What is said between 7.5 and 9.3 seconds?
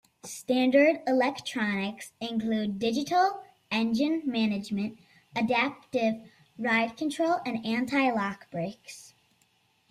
anti-lock brakes.